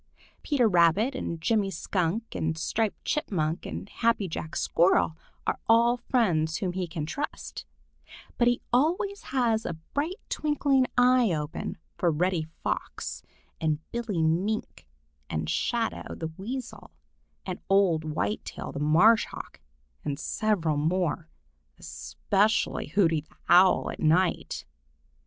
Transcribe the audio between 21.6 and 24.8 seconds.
especially Hooty the Owl at night.